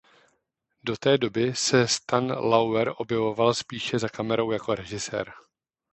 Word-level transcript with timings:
Do 0.83 0.95
té 0.97 1.17
doby 1.17 1.55
se 1.55 1.87
Stan 1.87 2.27
Laurel 2.31 2.95
objevoval 2.97 3.53
spíše 3.53 3.99
za 3.99 4.09
kamerou 4.09 4.51
jako 4.51 4.75
režisér. 4.75 5.33